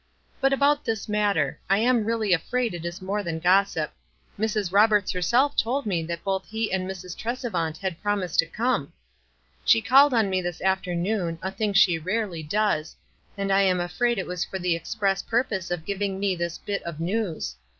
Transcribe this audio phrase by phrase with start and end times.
[0.39, 1.59] "But about this matter.
[1.69, 3.91] I am really afraid it is more than gossip.
[4.39, 4.73] Mrs.
[4.73, 7.15] Roberts herself told me that, both he and Mrs.
[7.15, 8.93] Tresevant had prom ised to come.
[9.63, 12.95] She called on me this afternoon, a thing she rarely does,
[13.37, 14.49] and I am afraid it wa8 34* WISE AND OTHERWISE.
[14.49, 17.55] 247 for the express purpose of giving me this bit of news.